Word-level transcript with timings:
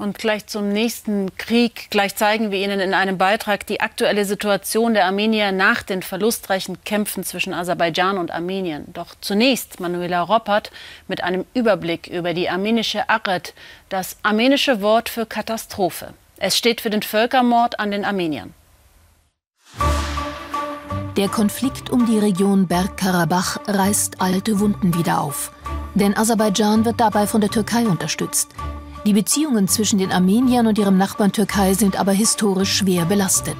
Und 0.00 0.16
gleich 0.16 0.46
zum 0.46 0.70
nächsten 0.70 1.36
Krieg. 1.36 1.88
Gleich 1.90 2.16
zeigen 2.16 2.50
wir 2.50 2.58
Ihnen 2.58 2.80
in 2.80 2.94
einem 2.94 3.18
Beitrag 3.18 3.66
die 3.66 3.82
aktuelle 3.82 4.24
Situation 4.24 4.94
der 4.94 5.04
Armenier 5.04 5.52
nach 5.52 5.82
den 5.82 6.02
verlustreichen 6.02 6.82
Kämpfen 6.84 7.22
zwischen 7.22 7.52
Aserbaidschan 7.52 8.16
und 8.16 8.30
Armenien. 8.30 8.86
Doch 8.94 9.08
zunächst 9.20 9.78
Manuela 9.78 10.22
Roppert 10.22 10.70
mit 11.06 11.22
einem 11.22 11.44
Überblick 11.52 12.06
über 12.06 12.32
die 12.32 12.48
armenische 12.48 13.10
Aret, 13.10 13.52
das 13.90 14.16
armenische 14.22 14.80
Wort 14.80 15.10
für 15.10 15.26
Katastrophe. 15.26 16.14
Es 16.38 16.56
steht 16.56 16.80
für 16.80 16.88
den 16.88 17.02
Völkermord 17.02 17.78
an 17.78 17.90
den 17.90 18.06
Armeniern. 18.06 18.54
Der 21.18 21.28
Konflikt 21.28 21.90
um 21.90 22.06
die 22.06 22.18
Region 22.18 22.66
Bergkarabach 22.66 23.58
reißt 23.66 24.22
alte 24.22 24.60
Wunden 24.60 24.94
wieder 24.94 25.20
auf. 25.20 25.52
Denn 25.94 26.16
Aserbaidschan 26.16 26.86
wird 26.86 26.98
dabei 26.98 27.26
von 27.26 27.42
der 27.42 27.50
Türkei 27.50 27.86
unterstützt. 27.86 28.48
Die 29.06 29.14
Beziehungen 29.14 29.66
zwischen 29.66 29.98
den 29.98 30.12
Armeniern 30.12 30.66
und 30.66 30.78
ihrem 30.78 30.98
Nachbarn 30.98 31.32
Türkei 31.32 31.72
sind 31.72 31.98
aber 31.98 32.12
historisch 32.12 32.72
schwer 32.72 33.06
belastet. 33.06 33.56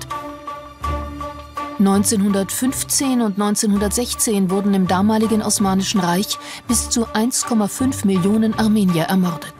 1915 1.78 3.22
und 3.22 3.40
1916 3.40 4.50
wurden 4.50 4.74
im 4.74 4.86
damaligen 4.86 5.40
Osmanischen 5.40 6.00
Reich 6.00 6.38
bis 6.68 6.90
zu 6.90 7.06
1,5 7.06 8.06
Millionen 8.06 8.52
Armenier 8.58 9.04
ermordet. 9.04 9.54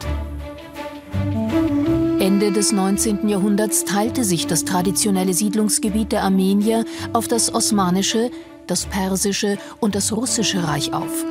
Ende 2.19 2.51
des 2.51 2.71
19. 2.71 3.27
Jahrhunderts 3.27 3.83
teilte 3.83 4.23
sich 4.23 4.45
das 4.45 4.65
traditionelle 4.65 5.33
Siedlungsgebiet 5.33 6.11
der 6.11 6.21
Armenier 6.21 6.85
auf 7.13 7.27
das 7.27 7.51
Osmanische, 7.55 8.29
das 8.67 8.85
Persische 8.85 9.57
und 9.79 9.95
das 9.95 10.15
Russische 10.15 10.63
Reich 10.63 10.93
auf. 10.93 11.25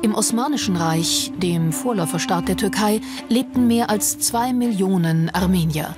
Im 0.00 0.14
Osmanischen 0.14 0.76
Reich, 0.76 1.32
dem 1.38 1.72
Vorläuferstaat 1.72 2.46
der 2.46 2.56
Türkei, 2.56 3.00
lebten 3.28 3.66
mehr 3.66 3.90
als 3.90 4.20
zwei 4.20 4.52
Millionen 4.52 5.28
Armenier. 5.30 5.96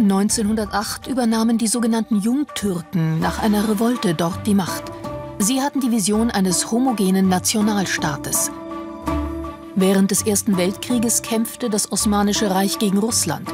(1908) 0.00 1.06
übernahmen 1.06 1.56
die 1.56 1.68
sogenannten 1.68 2.20
Jungtürken 2.20 3.20
nach 3.20 3.40
einer 3.40 3.68
Revolte 3.68 4.14
dort 4.14 4.44
die 4.46 4.54
Macht. 4.54 4.84
Sie 5.38 5.60
hatten 5.60 5.80
die 5.80 5.92
Vision 5.92 6.30
eines 6.30 6.72
homogenen 6.72 7.28
Nationalstaates. 7.28 8.50
Während 9.76 10.10
des 10.10 10.22
Ersten 10.22 10.56
Weltkrieges 10.56 11.22
kämpfte 11.22 11.70
das 11.70 11.92
Osmanische 11.92 12.50
Reich 12.50 12.78
gegen 12.78 12.98
Russland. 12.98 13.52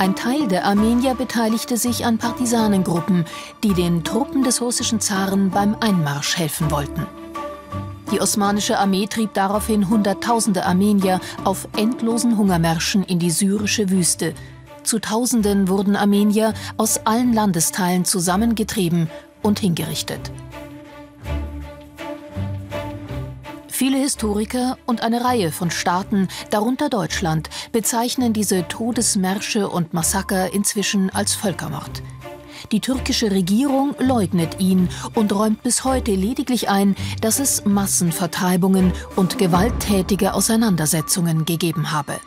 Ein 0.00 0.16
Teil 0.16 0.48
der 0.48 0.64
Armenier 0.64 1.14
beteiligte 1.14 1.76
sich 1.76 2.06
an 2.06 2.16
Partisanengruppen, 2.16 3.26
die 3.62 3.74
den 3.74 4.02
Truppen 4.02 4.42
des 4.42 4.62
russischen 4.62 4.98
Zaren 4.98 5.50
beim 5.50 5.76
Einmarsch 5.78 6.38
helfen 6.38 6.70
wollten. 6.70 7.06
Die 8.10 8.18
osmanische 8.18 8.78
Armee 8.78 9.08
trieb 9.08 9.34
daraufhin 9.34 9.90
Hunderttausende 9.90 10.64
Armenier 10.64 11.20
auf 11.44 11.68
endlosen 11.76 12.38
Hungermärschen 12.38 13.04
in 13.04 13.18
die 13.18 13.30
syrische 13.30 13.90
Wüste. 13.90 14.32
Zu 14.84 15.00
Tausenden 15.00 15.68
wurden 15.68 15.96
Armenier 15.96 16.54
aus 16.78 17.04
allen 17.04 17.34
Landesteilen 17.34 18.06
zusammengetrieben 18.06 19.10
und 19.42 19.58
hingerichtet. 19.58 20.32
Viele 23.80 23.96
Historiker 23.96 24.76
und 24.84 25.02
eine 25.02 25.24
Reihe 25.24 25.50
von 25.50 25.70
Staaten, 25.70 26.28
darunter 26.50 26.90
Deutschland, 26.90 27.48
bezeichnen 27.72 28.34
diese 28.34 28.68
Todesmärsche 28.68 29.70
und 29.70 29.94
Massaker 29.94 30.52
inzwischen 30.52 31.08
als 31.08 31.34
Völkermord. 31.34 32.02
Die 32.72 32.80
türkische 32.80 33.30
Regierung 33.30 33.94
leugnet 33.98 34.60
ihn 34.60 34.90
und 35.14 35.32
räumt 35.32 35.62
bis 35.62 35.82
heute 35.84 36.10
lediglich 36.10 36.68
ein, 36.68 36.94
dass 37.22 37.40
es 37.40 37.64
Massenvertreibungen 37.64 38.92
und 39.16 39.38
gewalttätige 39.38 40.34
Auseinandersetzungen 40.34 41.46
gegeben 41.46 41.90
habe. 41.90 42.20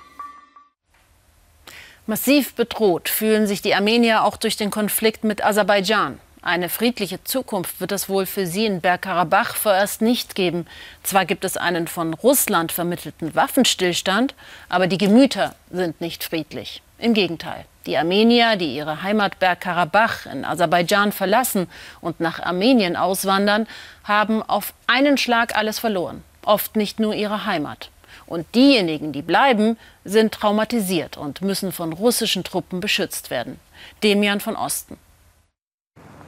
Massiv 2.07 2.55
bedroht 2.55 3.09
fühlen 3.09 3.45
sich 3.45 3.61
die 3.61 3.75
Armenier 3.75 4.23
auch 4.23 4.37
durch 4.37 4.57
den 4.57 4.71
Konflikt 4.71 5.23
mit 5.23 5.45
Aserbaidschan. 5.45 6.17
Eine 6.45 6.67
friedliche 6.67 7.23
Zukunft 7.23 7.79
wird 7.79 7.93
es 7.93 8.09
wohl 8.09 8.25
für 8.25 8.45
sie 8.45 8.65
in 8.65 8.81
Bergkarabach 8.81 9.55
vorerst 9.55 10.01
nicht 10.01 10.35
geben. 10.35 10.67
Zwar 11.01 11.23
gibt 11.23 11.45
es 11.45 11.55
einen 11.55 11.87
von 11.87 12.13
Russland 12.13 12.73
vermittelten 12.73 13.33
Waffenstillstand, 13.33 14.35
aber 14.67 14.87
die 14.87 14.97
Gemüter 14.97 15.55
sind 15.71 16.01
nicht 16.01 16.21
friedlich. 16.21 16.81
Im 16.97 17.13
Gegenteil. 17.13 17.63
Die 17.85 17.97
Armenier, 17.97 18.57
die 18.57 18.75
ihre 18.75 19.03
Heimat 19.03 19.39
Bergkarabach 19.39 20.25
in 20.25 20.43
Aserbaidschan 20.43 21.13
verlassen 21.13 21.67
und 22.01 22.19
nach 22.19 22.41
Armenien 22.41 22.97
auswandern, 22.97 23.65
haben 24.03 24.43
auf 24.43 24.73
einen 24.85 25.17
Schlag 25.17 25.55
alles 25.55 25.79
verloren. 25.79 26.25
Oft 26.43 26.75
nicht 26.75 26.99
nur 26.99 27.15
ihre 27.15 27.45
Heimat. 27.45 27.89
Und 28.25 28.53
diejenigen, 28.53 29.13
die 29.13 29.21
bleiben, 29.21 29.77
sind 30.03 30.33
traumatisiert 30.33 31.15
und 31.15 31.41
müssen 31.41 31.71
von 31.71 31.93
russischen 31.93 32.43
Truppen 32.43 32.81
beschützt 32.81 33.29
werden. 33.29 33.61
Demian 34.03 34.41
von 34.41 34.57
Osten. 34.57 34.97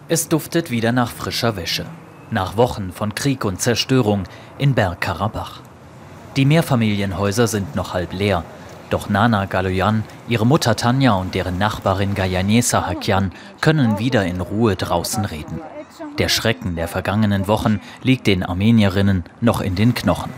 Es 0.08 0.30
duftet 0.30 0.70
wieder 0.70 0.92
nach 0.92 1.10
frischer 1.12 1.56
Wäsche. 1.56 1.88
Nach 2.30 2.58
Wochen 2.58 2.92
von 2.92 3.16
Krieg 3.16 3.44
und 3.44 3.60
Zerstörung 3.60 4.24
in 4.60 4.76
Bergkarabach. 4.76 5.62
Die 6.36 6.46
Mehrfamilienhäuser 6.46 7.48
sind 7.48 7.76
noch 7.76 7.96
halb 7.96 8.14
leer. 8.14 8.44
Doch 8.92 9.10
Nana 9.10 9.46
Galoyan, 9.46 10.04
ihre 10.28 10.46
Mutter 10.46 10.76
Tanja 10.76 11.14
und 11.14 11.34
deren 11.34 11.58
Nachbarin 11.58 12.14
Gayanesa 12.14 12.86
Hakyan 12.86 13.32
können 13.62 13.98
wieder 13.98 14.24
in 14.26 14.42
Ruhe 14.42 14.76
draußen 14.76 15.26
reden. 15.26 15.60
Der 16.20 16.30
Schrecken 16.30 16.76
der 16.76 16.88
vergangenen 16.88 17.48
Wochen 17.48 17.82
liegt 18.04 18.28
den 18.28 18.44
Armenierinnen 18.44 19.24
noch 19.42 19.60
in 19.60 19.74
den 19.74 19.96
Knochen. 19.96 20.32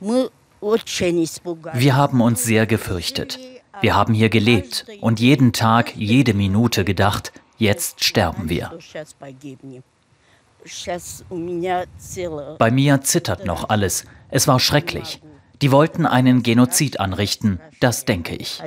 Wir 0.00 1.96
haben 1.96 2.20
uns 2.22 2.44
sehr 2.44 2.66
gefürchtet. 2.66 3.38
Wir 3.80 3.94
haben 3.94 4.14
hier 4.14 4.28
gelebt 4.28 4.86
und 5.00 5.20
jeden 5.20 5.52
Tag, 5.52 5.96
jede 5.96 6.34
Minute 6.34 6.84
gedacht, 6.84 7.32
jetzt 7.58 8.04
sterben 8.04 8.48
wir. 8.48 8.78
Bei 12.58 12.70
mir 12.70 13.00
zittert 13.00 13.46
noch 13.46 13.68
alles. 13.68 14.04
Es 14.28 14.46
war 14.46 14.60
schrecklich. 14.60 15.20
Die 15.62 15.72
wollten 15.72 16.06
einen 16.06 16.42
Genozid 16.42 17.00
anrichten, 17.00 17.60
das 17.80 18.04
denke 18.04 18.34
ich. 18.34 18.62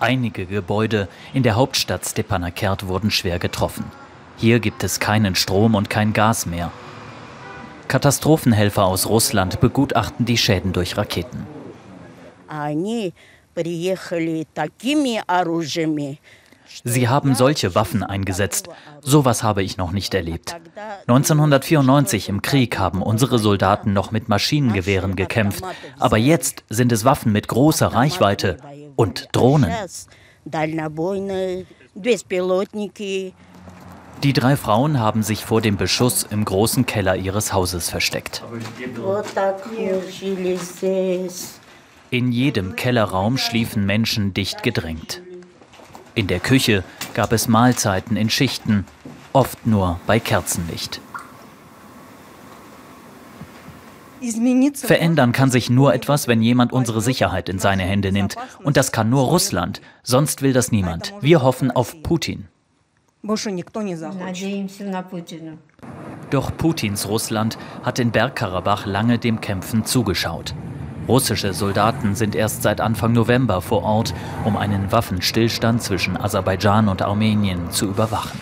Einige 0.00 0.46
Gebäude 0.46 1.08
in 1.34 1.42
der 1.42 1.56
Hauptstadt 1.56 2.06
Stepanakert 2.06 2.86
wurden 2.86 3.10
schwer 3.10 3.38
getroffen. 3.38 3.84
Hier 4.36 4.58
gibt 4.58 4.82
es 4.82 4.98
keinen 5.00 5.34
Strom 5.34 5.74
und 5.74 5.90
kein 5.90 6.12
Gas 6.12 6.46
mehr. 6.46 6.72
Katastrophenhelfer 7.90 8.84
aus 8.84 9.08
Russland 9.08 9.58
begutachten 9.58 10.24
die 10.24 10.38
Schäden 10.38 10.72
durch 10.72 10.96
Raketen. 10.96 11.44
Sie 16.84 17.08
haben 17.08 17.34
solche 17.34 17.74
Waffen 17.74 18.04
eingesetzt. 18.04 18.68
Sowas 19.00 19.42
habe 19.42 19.64
ich 19.64 19.76
noch 19.76 19.90
nicht 19.90 20.14
erlebt. 20.14 20.54
1994 21.08 22.28
im 22.28 22.42
Krieg 22.42 22.78
haben 22.78 23.02
unsere 23.02 23.40
Soldaten 23.40 23.92
noch 23.92 24.12
mit 24.12 24.28
Maschinengewehren 24.28 25.16
gekämpft, 25.16 25.64
aber 25.98 26.16
jetzt 26.16 26.62
sind 26.68 26.92
es 26.92 27.04
Waffen 27.04 27.32
mit 27.32 27.48
großer 27.48 27.88
Reichweite 27.88 28.58
und 28.94 29.30
Drohnen. 29.32 29.72
Die 34.22 34.34
drei 34.34 34.56
Frauen 34.56 35.00
haben 35.00 35.22
sich 35.22 35.44
vor 35.46 35.62
dem 35.62 35.78
Beschuss 35.78 36.24
im 36.24 36.44
großen 36.44 36.84
Keller 36.84 37.16
ihres 37.16 37.54
Hauses 37.54 37.88
versteckt. 37.88 38.44
In 42.10 42.32
jedem 42.32 42.76
Kellerraum 42.76 43.38
schliefen 43.38 43.86
Menschen 43.86 44.34
dicht 44.34 44.62
gedrängt. 44.62 45.22
In 46.14 46.26
der 46.26 46.40
Küche 46.40 46.84
gab 47.14 47.32
es 47.32 47.48
Mahlzeiten 47.48 48.16
in 48.16 48.28
Schichten, 48.28 48.84
oft 49.32 49.66
nur 49.66 49.98
bei 50.06 50.20
Kerzenlicht. 50.20 51.00
Verändern 54.74 55.32
kann 55.32 55.50
sich 55.50 55.70
nur 55.70 55.94
etwas, 55.94 56.28
wenn 56.28 56.42
jemand 56.42 56.74
unsere 56.74 57.00
Sicherheit 57.00 57.48
in 57.48 57.58
seine 57.58 57.84
Hände 57.84 58.12
nimmt. 58.12 58.36
Und 58.62 58.76
das 58.76 58.92
kann 58.92 59.08
nur 59.08 59.24
Russland. 59.24 59.80
Sonst 60.02 60.42
will 60.42 60.52
das 60.52 60.72
niemand. 60.72 61.14
Wir 61.22 61.42
hoffen 61.42 61.70
auf 61.70 62.02
Putin. 62.02 62.49
Doch 66.30 66.56
Putins 66.56 67.06
Russland 67.06 67.58
hat 67.82 67.98
in 67.98 68.12
Bergkarabach 68.12 68.86
lange 68.86 69.18
dem 69.18 69.42
Kämpfen 69.42 69.84
zugeschaut. 69.84 70.54
Russische 71.06 71.52
Soldaten 71.52 72.14
sind 72.14 72.34
erst 72.34 72.62
seit 72.62 72.80
Anfang 72.80 73.12
November 73.12 73.60
vor 73.60 73.82
Ort, 73.82 74.14
um 74.44 74.56
einen 74.56 74.90
Waffenstillstand 74.90 75.82
zwischen 75.82 76.16
Aserbaidschan 76.16 76.88
und 76.88 77.02
Armenien 77.02 77.70
zu 77.70 77.86
überwachen. 77.86 78.40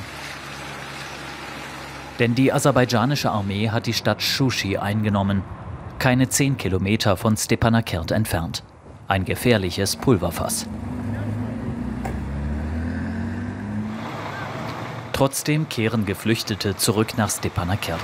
Denn 2.21 2.37
die 2.37 2.53
aserbaidschanische 2.53 3.31
Armee 3.31 3.71
hat 3.71 3.87
die 3.87 3.95
Stadt 3.95 4.23
Shushi 4.23 4.77
eingenommen, 4.77 5.43
keine 5.99 6.29
zehn 6.29 6.57
Kilometer 6.57 7.17
von 7.17 7.37
Stepanakert 7.37 8.13
entfernt. 8.13 8.63
Ein 9.09 9.25
gefährliches 9.25 9.97
Pulverfass. 9.97 10.69
Trotzdem 15.19 15.69
kehren 15.69 16.07
Geflüchtete 16.07 16.77
zurück 16.77 17.15
nach 17.17 17.29
Stepanakert. 17.29 17.99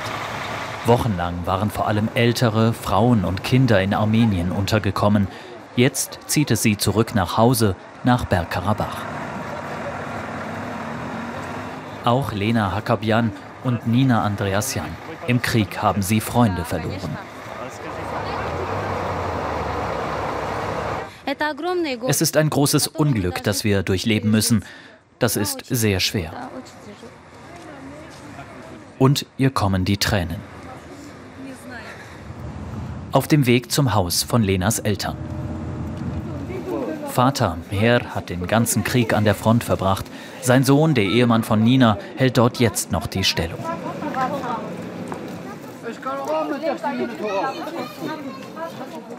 Wochenlang 0.85 1.47
waren 1.47 1.71
vor 1.71 1.87
allem 1.87 2.09
ältere, 2.15 2.73
Frauen 2.73 3.25
und 3.25 3.45
Kinder 3.45 3.81
in 3.81 3.95
Armenien 3.95 4.51
untergekommen. 4.51 5.29
Jetzt 5.77 6.19
zieht 6.27 6.51
es 6.51 6.63
sie 6.63 6.77
zurück 6.77 7.15
nach 7.15 7.37
Hause, 7.39 7.77
nach 8.03 8.25
Bergkarabach. 8.25 8.97
Auch 12.05 12.33
Lena 12.33 12.73
Hakabjan 12.73 13.31
und 13.63 13.87
Nina 13.87 14.25
Andreasjan. 14.25 14.91
Im 15.29 15.41
Krieg 15.41 15.81
haben 15.81 16.03
sie 16.03 16.21
Freunde 16.21 16.65
verloren. 16.65 17.17
Es 22.09 22.21
ist 22.21 22.37
ein 22.37 22.51
großes 22.51 22.89
Unglück, 22.89 23.45
das 23.45 23.63
wir 23.63 23.85
durchleben 23.85 24.33
müssen. 24.33 24.65
Das 25.21 25.37
ist 25.37 25.65
sehr 25.67 26.01
schwer. 26.01 26.51
Und 29.05 29.27
ihr 29.37 29.51
kommen 29.51 29.85
die 29.85 29.99
Tränen. 29.99 30.39
Auf 33.13 33.29
dem 33.29 33.45
Weg 33.45 33.71
zum 33.71 33.93
Haus 33.93 34.23
von 34.23 34.43
Lenas 34.43 34.79
Eltern. 34.79 35.19
Vater 37.11 37.59
Mer 37.71 38.15
hat 38.15 38.31
den 38.31 38.47
ganzen 38.47 38.83
Krieg 38.83 39.13
an 39.13 39.25
der 39.25 39.35
Front 39.35 39.63
verbracht. 39.63 40.07
Sein 40.41 40.65
Sohn, 40.65 40.95
der 40.95 41.05
Ehemann 41.05 41.45
von 41.45 41.63
Nina, 41.63 41.99
hält 42.17 42.39
dort 42.39 42.61
jetzt 42.61 42.93
noch 42.93 43.07
die 43.07 43.25
Stellung. 43.25 43.59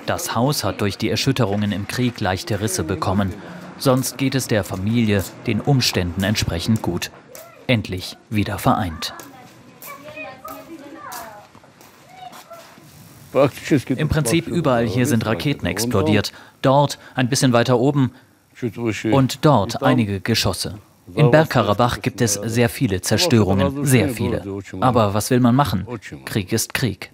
Das 0.08 0.34
Haus 0.34 0.64
hat 0.64 0.82
durch 0.82 0.98
die 0.98 1.12
Erschütterungen 1.12 1.72
im 1.72 1.88
Krieg 1.88 2.20
leichte 2.20 2.60
Risse 2.60 2.84
bekommen. 2.84 3.36
Sonst 3.78 4.18
geht 4.18 4.34
es 4.34 4.48
der 4.48 4.64
Familie 4.64 5.24
den 5.46 5.62
Umständen 5.62 6.24
entsprechend 6.24 6.82
gut. 6.82 7.12
Endlich 7.68 8.18
wieder 8.32 8.58
vereint. 8.58 9.14
Im 13.96 14.10
Prinzip 14.10 14.48
überall 14.48 14.86
hier 14.86 15.06
sind 15.06 15.26
Raketen 15.26 15.66
explodiert. 15.66 16.32
Dort, 16.62 17.00
ein 17.16 17.30
bisschen 17.30 17.54
weiter 17.54 17.78
oben 17.80 18.12
und 19.12 19.46
dort 19.46 19.84
einige 19.84 20.22
Geschosse. 20.22 20.80
In 21.14 21.30
Bergkarabach 21.30 22.02
gibt 22.02 22.22
es 22.22 22.34
sehr 22.34 22.70
viele 22.70 23.02
Zerstörungen, 23.02 23.86
sehr 23.86 24.10
viele. 24.10 24.44
Aber 24.80 25.14
was 25.14 25.30
will 25.30 25.40
man 25.40 25.56
machen? 25.56 25.86
Krieg 26.26 26.52
ist 26.52 26.74
Krieg. 26.74 27.12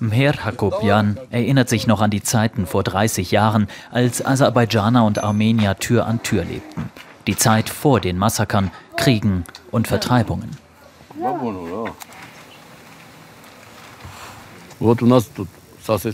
Mher 0.00 0.44
Hakobian 0.44 1.18
erinnert 1.30 1.68
sich 1.68 1.86
noch 1.86 2.00
an 2.00 2.10
die 2.10 2.22
Zeiten 2.22 2.66
vor 2.66 2.82
30 2.82 3.30
Jahren, 3.30 3.68
als 3.90 4.24
Aserbaidschaner 4.24 5.04
und 5.04 5.22
Armenier 5.22 5.76
Tür 5.76 6.06
an 6.06 6.22
Tür 6.22 6.44
lebten. 6.44 6.90
Die 7.26 7.36
Zeit 7.36 7.68
vor 7.68 8.00
den 8.00 8.18
Massakern, 8.18 8.70
Kriegen 8.96 9.44
und 9.70 9.88
Vertreibungen. 9.88 10.50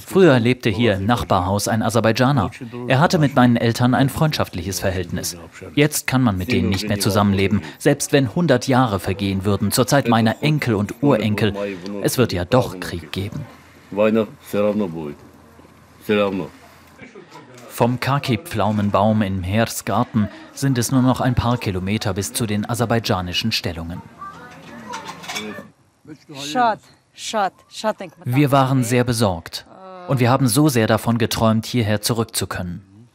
Früher 0.06 0.41
lebte 0.41 0.70
hier 0.70 0.94
im 0.94 1.06
Nachbarhaus 1.06 1.69
ein 1.69 1.82
Aserbaidschaner. 1.82 2.50
Er 2.87 3.00
hatte 3.00 3.19
mit 3.19 3.35
meinen 3.35 3.56
Eltern 3.56 3.94
ein 3.94 4.09
freundschaftliches 4.09 4.81
Verhältnis. 4.81 5.37
Jetzt 5.75 6.06
kann 6.06 6.23
man 6.23 6.38
mit 6.38 6.53
denen 6.53 6.70
nicht 6.70 6.88
mehr 6.88 6.99
zusammenleben, 6.99 7.62
selbst 7.79 8.12
wenn 8.12 8.29
100 8.29 8.67
Jahre 8.67 8.99
vergehen 8.99 9.44
würden, 9.44 9.70
zur 9.73 9.87
Zeit 9.87 10.09
meiner 10.09 10.43
Enkel 10.43 10.75
und 10.75 11.03
Urenkel. 11.03 11.55
Es 12.03 12.17
wird 12.17 12.32
ja 12.32 12.44
doch 12.44 12.81
Krieg 12.81 13.12
geben. 13.12 13.41
Vom 17.69 18.00
Kaki-Pflaumenbaum 18.00 19.23
im 19.23 19.43
Heersgarten 19.43 20.29
sind 20.53 20.79
es 20.79 20.91
nur 20.91 21.03
noch 21.03 21.21
ein 21.21 21.35
paar 21.35 21.59
Kilometer 21.59 22.14
bis 22.14 22.32
zu 22.32 22.47
den 22.47 22.69
aserbaidschanischen 22.69 23.53
Stellungen. 23.53 24.00
Schade. 26.35 26.81
Wir 28.25 28.53
waren 28.53 28.85
sehr 28.85 29.03
besorgt 29.03 29.67
und 30.06 30.20
wir 30.20 30.31
haben 30.31 30.47
so 30.47 30.69
sehr 30.69 30.87
davon 30.87 31.19
geträumt, 31.19 31.67
hierher 31.67 32.00
zurück 32.00 32.37
zu 32.37 32.47
können. 32.47 33.09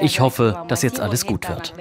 Ich 0.00 0.20
hoffe, 0.20 0.64
dass 0.68 0.82
jetzt 0.82 1.00
alles 1.00 1.26
gut 1.26 1.48
wird. 1.48 1.72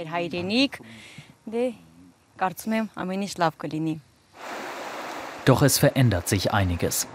Doch 5.46 5.62
es 5.64 5.78
verändert 5.80 6.30
sich 6.30 6.54
einiges. 6.54 7.08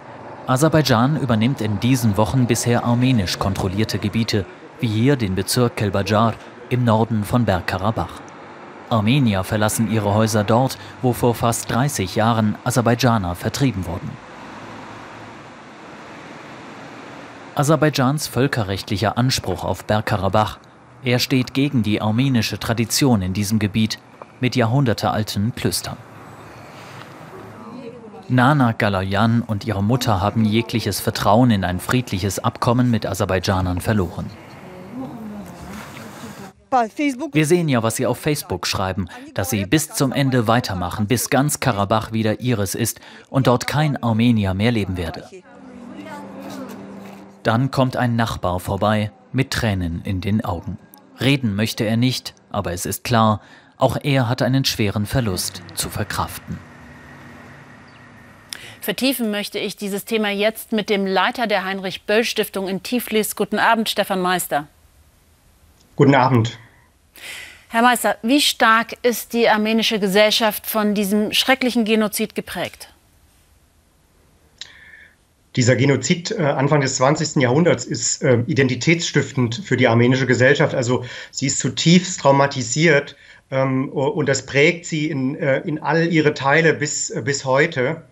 Aserbaidschan 0.46 1.20
übernimmt 1.20 1.60
in 1.60 1.78
diesen 1.80 2.16
Wochen 2.16 2.46
bisher 2.46 2.84
armenisch 2.84 3.38
kontrollierte 3.38 3.98
Gebiete, 3.98 4.44
wie 4.80 4.88
hier 4.88 5.16
den 5.16 5.34
Bezirk 5.36 5.76
Kelbajar 5.76 6.34
im 6.68 6.84
Norden 6.84 7.24
von 7.24 7.44
Bergkarabach. 7.44 8.23
Armenier 8.94 9.44
verlassen 9.44 9.90
ihre 9.90 10.14
Häuser 10.14 10.44
dort, 10.44 10.78
wo 11.02 11.12
vor 11.12 11.34
fast 11.34 11.70
30 11.70 12.14
Jahren 12.14 12.56
Aserbaidschaner 12.64 13.34
vertrieben 13.34 13.86
wurden. 13.86 14.10
Aserbaidschans 17.56 18.26
völkerrechtlicher 18.26 19.16
Anspruch 19.16 19.64
auf 19.64 19.84
Bergkarabach, 19.84 20.58
er 21.04 21.18
steht 21.18 21.54
gegen 21.54 21.82
die 21.82 22.00
armenische 22.00 22.58
Tradition 22.58 23.20
in 23.20 23.34
diesem 23.34 23.58
Gebiet 23.58 23.98
mit 24.40 24.56
jahrhundertealten 24.56 25.54
Klöstern. 25.54 25.96
Nana 28.28 28.72
Galayan 28.72 29.42
und 29.42 29.66
ihre 29.66 29.82
Mutter 29.82 30.22
haben 30.22 30.46
jegliches 30.46 30.98
Vertrauen 30.98 31.50
in 31.50 31.62
ein 31.62 31.78
friedliches 31.78 32.38
Abkommen 32.42 32.90
mit 32.90 33.04
Aserbaidschanern 33.04 33.82
verloren. 33.82 34.30
Wir 37.32 37.46
sehen 37.46 37.68
ja, 37.68 37.82
was 37.82 37.96
Sie 37.96 38.06
auf 38.06 38.18
Facebook 38.18 38.66
schreiben, 38.66 39.08
dass 39.34 39.50
Sie 39.50 39.64
bis 39.64 39.90
zum 39.90 40.12
Ende 40.12 40.48
weitermachen, 40.48 41.06
bis 41.06 41.30
ganz 41.30 41.60
Karabach 41.60 42.12
wieder 42.12 42.40
Ihres 42.40 42.74
ist 42.74 43.00
und 43.30 43.46
dort 43.46 43.66
kein 43.66 44.02
Armenier 44.02 44.54
mehr 44.54 44.72
leben 44.72 44.96
werde. 44.96 45.28
Dann 47.44 47.70
kommt 47.70 47.96
ein 47.96 48.16
Nachbar 48.16 48.58
vorbei 48.58 49.12
mit 49.32 49.50
Tränen 49.50 50.02
in 50.04 50.20
den 50.20 50.44
Augen. 50.44 50.78
Reden 51.20 51.54
möchte 51.54 51.84
er 51.84 51.96
nicht, 51.96 52.34
aber 52.50 52.72
es 52.72 52.86
ist 52.86 53.04
klar, 53.04 53.40
auch 53.76 53.96
er 54.02 54.28
hat 54.28 54.42
einen 54.42 54.64
schweren 54.64 55.06
Verlust 55.06 55.62
zu 55.74 55.90
verkraften. 55.90 56.58
Vertiefen 58.80 59.30
möchte 59.30 59.58
ich 59.58 59.76
dieses 59.76 60.04
Thema 60.04 60.30
jetzt 60.30 60.72
mit 60.72 60.90
dem 60.90 61.06
Leiter 61.06 61.46
der 61.46 61.64
Heinrich-Böll-Stiftung 61.64 62.68
in 62.68 62.82
Tiflis. 62.82 63.36
Guten 63.36 63.58
Abend, 63.58 63.88
Stefan 63.88 64.20
Meister. 64.20 64.66
Guten 65.96 66.14
Abend. 66.14 66.58
Herr 67.68 67.82
Meister, 67.82 68.16
wie 68.22 68.40
stark 68.40 68.96
ist 69.02 69.32
die 69.32 69.48
armenische 69.48 69.98
Gesellschaft 69.98 70.66
von 70.66 70.94
diesem 70.94 71.32
schrecklichen 71.32 71.84
Genozid 71.84 72.34
geprägt? 72.34 72.88
Dieser 75.56 75.76
Genozid 75.76 76.32
äh, 76.32 76.42
Anfang 76.42 76.80
des 76.80 76.96
20. 76.96 77.42
Jahrhunderts 77.42 77.84
ist 77.84 78.22
äh, 78.22 78.38
identitätsstiftend 78.46 79.62
für 79.64 79.76
die 79.76 79.86
armenische 79.86 80.26
Gesellschaft. 80.26 80.74
Also 80.74 81.04
sie 81.30 81.46
ist 81.46 81.60
zutiefst 81.60 82.20
traumatisiert 82.20 83.16
ähm, 83.50 83.88
und 83.88 84.28
das 84.28 84.46
prägt 84.46 84.86
sie 84.86 85.08
in, 85.08 85.36
äh, 85.36 85.60
in 85.60 85.80
all 85.80 86.12
ihre 86.12 86.34
Teile 86.34 86.74
bis, 86.74 87.10
äh, 87.10 87.22
bis 87.22 87.44
heute. 87.44 88.02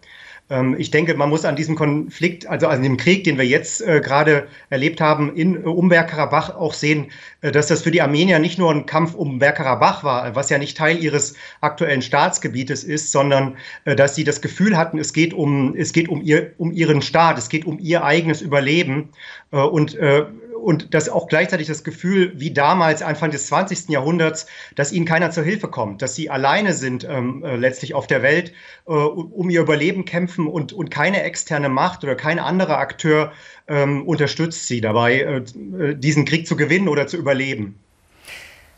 Ähm, 0.53 0.77
ich 0.79 0.91
denke, 0.91 1.15
man 1.15 1.31
muss 1.31 1.47
an 1.47 1.57
diesem 1.57 1.77
Konflikt, 1.77 2.47
also 2.47 2.67
an 2.69 2.83
dem 2.83 2.99
Krieg, 2.99 3.25
den 3.25 3.39
wir 3.39 3.47
jetzt 3.47 3.81
äh, 3.81 4.01
gerade 4.01 4.49
erlebt 4.69 5.01
haben 5.01 5.35
in 5.35 5.57
um 5.65 5.89
Bergkarabach, 5.89 6.55
auch 6.55 6.75
sehen, 6.75 7.07
äh, 7.41 7.51
dass 7.51 7.69
das 7.69 7.83
für 7.83 7.91
die 7.91 8.03
Armenier 8.03 8.39
nicht 8.39 8.59
nur 8.59 8.71
ein 8.71 8.85
Kampf 8.85 9.15
um 9.15 9.39
Bergkarabach 9.39 10.05
war, 10.05 10.35
was 10.35 10.51
ja 10.51 10.59
nicht 10.59 10.77
Teil 10.77 11.03
ihres 11.03 11.35
aktuellen 11.63 12.03
Staatsgebietes 12.03 12.85
ist, 12.85 13.13
sondern 13.13 13.57
äh, 13.87 13.97
dass 13.97 14.15
sie 14.15 14.25
das 14.25 14.43
Gefühl 14.43 14.77
hatten, 14.77 14.99
es 14.99 15.15
geht 15.15 15.33
um, 15.33 15.75
es 15.75 15.93
geht 15.95 16.11
um, 16.11 16.21
ihr, 16.21 16.53
um 16.59 16.71
ihren 16.71 17.01
Staat, 17.01 17.39
es 17.39 17.49
geht 17.49 17.65
um 17.65 17.79
ihr 17.79 18.05
eigenes 18.05 18.43
Überleben. 18.43 19.09
Äh, 19.53 19.57
und 19.57 19.95
äh, 19.95 20.27
und 20.63 20.95
das 20.95 21.09
auch 21.09 21.29
gleichzeitig 21.29 21.67
das 21.67 21.85
Gefühl, 21.85 22.33
wie 22.37 22.53
damals 22.53 23.03
Anfang 23.03 23.31
des 23.31 23.47
20. 23.49 23.89
Jahrhunderts, 23.89 24.47
dass 24.75 24.93
ihnen 24.93 25.07
keiner 25.07 25.31
zur 25.31 25.45
Hilfe 25.45 25.69
kommt, 25.69 26.03
dass 26.03 26.15
sie 26.15 26.31
alleine 26.31 26.73
sind 26.73 27.05
ähm, 27.05 27.45
äh, 27.45 27.57
letztlich 27.57 27.95
auf 27.95 28.07
der 28.07 28.23
Welt, 28.23 28.53
äh, 28.87 28.93
um 28.93 29.51
ihr 29.51 29.61
Überleben 29.61 30.05
kämpfen 30.05 30.47
und, 30.47 30.73
und 30.73 30.91
keine 30.91 31.23
externe 31.23 31.69
Macht 31.69 32.05
oder 32.05 32.15
kein 32.15 32.39
anderer 32.39 32.79
Akteur 32.79 33.33
ähm, 33.69 34.07
unterstützt 34.07 34.67
sie 34.67 34.81
dabei, 34.81 35.21
äh, 35.21 35.37
äh 35.37 35.95
diesen 35.95 36.25
Krieg 36.25 36.47
zu 36.47 36.57
gewinnen 36.57 36.89
oder 36.89 37.07
zu 37.07 37.17
überleben. 37.17 37.79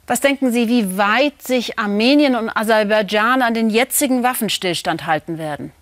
Was 0.07 0.21
denken 0.21 0.53
Sie, 0.53 0.69
wie 0.69 0.99
weit 0.99 1.41
sich 1.41 1.79
Armenien 1.79 2.37
und 2.37 2.51
Aserbaidschan 2.51 3.41
an 3.41 3.55
den 3.55 3.71
jetzigen 3.71 4.23
Waffenstillstand 4.23 5.07
halten 5.07 5.39
werden? 5.39 5.73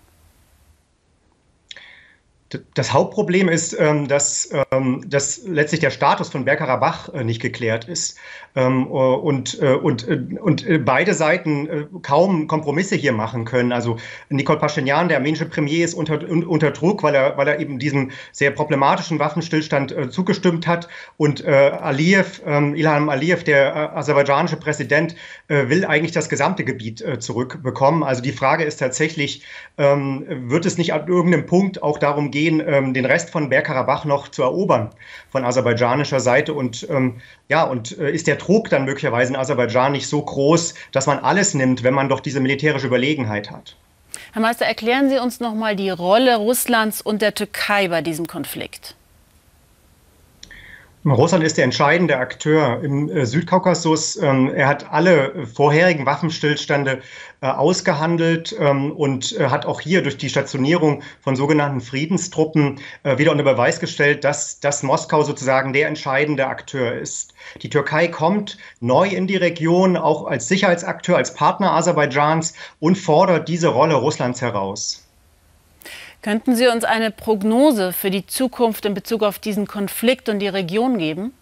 Das 2.73 2.93
Hauptproblem 2.93 3.49
ist, 3.49 3.77
ähm, 3.79 4.07
dass, 4.07 4.49
ähm, 4.71 5.03
dass 5.07 5.41
letztlich 5.45 5.81
der 5.81 5.89
Status 5.89 6.29
von 6.29 6.45
Bergkarabach 6.45 7.09
äh, 7.13 7.23
nicht 7.23 7.41
geklärt 7.41 7.85
ist 7.85 8.17
ähm, 8.55 8.87
und, 8.87 9.61
äh, 9.61 9.73
und, 9.73 10.07
äh, 10.07 10.19
und 10.41 10.85
beide 10.85 11.13
Seiten 11.13 11.87
kaum 12.01 12.47
Kompromisse 12.47 12.95
hier 12.95 13.13
machen 13.13 13.45
können. 13.45 13.71
Also 13.71 13.97
Nikol 14.29 14.57
Pashinyan, 14.57 15.07
der 15.07 15.17
armenische 15.17 15.45
Premier, 15.45 15.85
ist 15.85 15.93
unter, 15.93 16.19
unter 16.29 16.71
Druck, 16.71 17.03
weil 17.03 17.15
er, 17.15 17.37
weil 17.37 17.47
er 17.47 17.59
eben 17.59 17.79
diesem 17.79 18.11
sehr 18.31 18.51
problematischen 18.51 19.19
Waffenstillstand 19.19 19.95
zugestimmt 20.09 20.67
hat. 20.67 20.87
Und 21.17 21.45
Aliyev, 21.45 22.41
Ilham 22.45 23.09
Aliyev, 23.09 23.43
der 23.43 23.95
aserbaidschanische 23.95 24.57
Präsident, 24.57 25.15
will 25.47 25.85
eigentlich 25.85 26.11
das 26.11 26.29
gesamte 26.29 26.63
Gebiet 26.63 27.03
zurückbekommen. 27.19 28.03
Also 28.03 28.21
die 28.21 28.31
Frage 28.31 28.63
ist 28.63 28.77
tatsächlich, 28.77 29.43
wird 29.77 30.65
es 30.65 30.77
nicht 30.77 30.93
an 30.93 31.07
irgendeinem 31.07 31.45
Punkt 31.45 31.81
auch 31.81 31.97
darum 31.97 32.31
gehen, 32.31 32.42
gehen, 32.43 32.61
ähm, 32.65 32.93
den 32.93 33.05
Rest 33.05 33.29
von 33.29 33.49
Bergkarabach 33.49 34.05
noch 34.05 34.27
zu 34.27 34.43
erobern 34.43 34.89
von 35.31 35.45
aserbaidschanischer 35.45 36.19
Seite. 36.19 36.53
Und 36.53 36.87
ähm, 36.89 37.21
ja, 37.49 37.63
und 37.63 37.97
äh, 37.97 38.11
ist 38.11 38.27
der 38.27 38.35
Druck 38.35 38.69
dann 38.69 38.85
möglicherweise 38.85 39.31
in 39.31 39.39
Aserbaidschan 39.39 39.93
nicht 39.93 40.07
so 40.07 40.21
groß, 40.21 40.73
dass 40.91 41.07
man 41.07 41.19
alles 41.19 41.53
nimmt, 41.53 41.83
wenn 41.83 41.93
man 41.93 42.09
doch 42.09 42.19
diese 42.19 42.39
militärische 42.39 42.87
Überlegenheit 42.87 43.51
hat? 43.51 43.75
Herr 44.33 44.41
Meister, 44.41 44.65
erklären 44.65 45.09
Sie 45.09 45.19
uns 45.19 45.39
noch 45.39 45.53
mal 45.53 45.75
die 45.75 45.89
Rolle 45.89 46.37
Russlands 46.37 47.01
und 47.01 47.21
der 47.21 47.33
Türkei 47.33 47.87
bei 47.87 48.01
diesem 48.01 48.27
Konflikt. 48.27 48.95
Russland 51.05 51.43
ist 51.43 51.57
der 51.57 51.65
entscheidende 51.65 52.17
Akteur 52.17 52.81
im 52.81 53.09
äh, 53.09 53.25
Südkaukasus. 53.25 54.15
Ähm, 54.15 54.49
er 54.55 54.67
hat 54.67 54.89
alle 54.89 55.45
vorherigen 55.45 56.05
Waffenstillstände 56.05 57.01
äh, 57.41 57.47
ausgehandelt 57.47 58.55
ähm, 58.57 58.93
und 58.93 59.37
äh, 59.37 59.47
hat 59.47 59.65
auch 59.65 59.81
hier 59.81 60.01
durch 60.01 60.15
die 60.15 60.29
Stationierung 60.29 61.03
von 61.19 61.35
sogenannten 61.35 61.81
Friedenstruppen 61.81 62.79
wieder 63.03 63.31
unter 63.31 63.43
Beweis 63.43 63.79
gestellt, 63.79 64.23
dass, 64.23 64.59
dass 64.59 64.83
Moskau 64.83 65.23
sozusagen 65.23 65.73
der 65.73 65.87
entscheidende 65.87 66.47
Akteur 66.47 66.93
ist. 66.93 67.33
Die 67.61 67.69
Türkei 67.69 68.07
kommt 68.07 68.57
neu 68.79 69.07
in 69.07 69.27
die 69.27 69.35
Region, 69.35 69.97
auch 69.97 70.25
als 70.25 70.47
Sicherheitsakteur, 70.47 71.17
als 71.17 71.33
Partner 71.33 71.73
Aserbaidschans 71.73 72.53
und 72.79 72.97
fordert 72.97 73.49
diese 73.49 73.67
Rolle 73.69 73.95
Russlands 73.95 74.41
heraus. 74.41 75.02
Könnten 76.23 76.55
Sie 76.55 76.67
uns 76.67 76.85
eine 76.85 77.11
Prognose 77.11 77.91
für 77.91 78.09
die 78.09 78.25
Zukunft 78.25 78.85
in 78.85 78.93
Bezug 78.93 79.23
auf 79.23 79.39
diesen 79.39 79.67
Konflikt 79.67 80.29
und 80.29 80.39
die 80.39 80.47
Region 80.47 80.97
geben? 80.97 81.33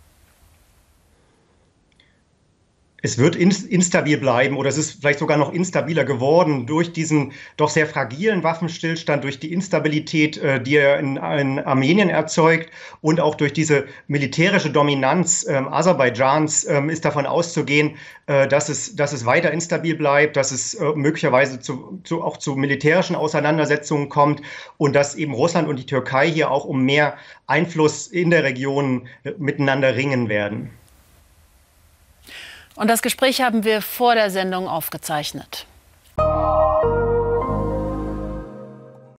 Es 3.01 3.17
wird 3.17 3.35
instabil 3.35 4.17
bleiben 4.17 4.57
oder 4.57 4.69
es 4.69 4.77
ist 4.77 5.01
vielleicht 5.01 5.19
sogar 5.19 5.37
noch 5.37 5.51
instabiler 5.51 6.03
geworden 6.03 6.67
durch 6.67 6.93
diesen 6.93 7.33
doch 7.57 7.69
sehr 7.69 7.87
fragilen 7.87 8.43
Waffenstillstand, 8.43 9.23
durch 9.23 9.39
die 9.39 9.51
Instabilität, 9.51 10.37
äh, 10.37 10.61
die 10.61 10.75
er 10.75 10.99
in, 10.99 11.17
in 11.17 11.59
Armenien 11.59 12.09
erzeugt 12.09 12.69
und 13.01 13.19
auch 13.19 13.35
durch 13.35 13.53
diese 13.53 13.85
militärische 14.07 14.69
Dominanz 14.69 15.45
ähm, 15.49 15.67
Aserbaidschans 15.67 16.65
ähm, 16.67 16.89
ist 16.89 17.03
davon 17.03 17.25
auszugehen, 17.25 17.95
äh, 18.27 18.47
dass, 18.47 18.69
es, 18.69 18.95
dass 18.95 19.13
es 19.13 19.25
weiter 19.25 19.51
instabil 19.51 19.95
bleibt, 19.95 20.37
dass 20.37 20.51
es 20.51 20.75
äh, 20.75 20.93
möglicherweise 20.95 21.59
zu, 21.59 21.99
zu, 22.03 22.21
auch 22.23 22.37
zu 22.37 22.55
militärischen 22.55 23.15
Auseinandersetzungen 23.15 24.09
kommt 24.09 24.41
und 24.77 24.95
dass 24.95 25.15
eben 25.15 25.33
Russland 25.33 25.67
und 25.67 25.77
die 25.77 25.85
Türkei 25.85 26.29
hier 26.29 26.51
auch 26.51 26.65
um 26.65 26.83
mehr 26.85 27.15
Einfluss 27.47 28.07
in 28.07 28.29
der 28.29 28.43
Region 28.43 29.07
äh, 29.23 29.31
miteinander 29.37 29.95
ringen 29.95 30.29
werden. 30.29 30.69
Und 32.75 32.89
das 32.89 33.01
Gespräch 33.01 33.41
haben 33.41 33.63
wir 33.63 33.81
vor 33.81 34.15
der 34.15 34.29
Sendung 34.29 34.67
aufgezeichnet. 34.67 35.65